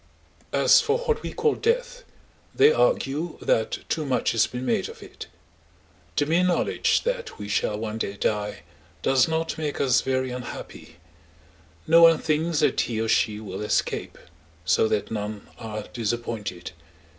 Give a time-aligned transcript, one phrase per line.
[0.51, 2.03] As for what we call death,
[2.55, 5.27] they argue that too much has been made of it.
[6.15, 8.63] The mere knowledge that we shall one day die
[9.03, 10.95] does not make us very unhappy;
[11.85, 14.17] no one thinks that he or she will escape,
[14.65, 16.71] so that none are disappointed.